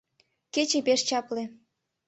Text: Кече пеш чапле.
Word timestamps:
Кече 0.53 0.79
пеш 0.85 1.01
чапле. 1.07 1.43